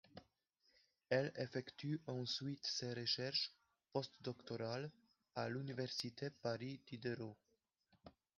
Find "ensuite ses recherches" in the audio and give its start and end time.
2.07-3.53